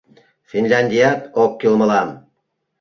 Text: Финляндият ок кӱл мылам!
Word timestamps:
Финляндият 0.49 1.21
ок 1.43 1.51
кӱл 1.59 1.73
мылам! 1.79 2.09